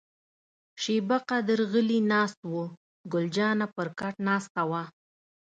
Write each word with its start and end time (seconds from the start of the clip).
شیبه 0.81 1.17
قدر 1.29 1.59
غلي 1.71 1.99
ناست 2.11 2.39
وو، 2.51 2.63
ګل 3.11 3.25
جانه 3.35 3.67
پر 3.75 3.87
کټ 3.99 4.15
ناسته 4.27 4.61
وه. 4.69 4.83